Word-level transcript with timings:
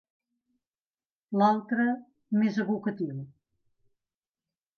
L'altre, 1.41 1.85
més 2.41 2.59
evocatiu. 2.65 3.21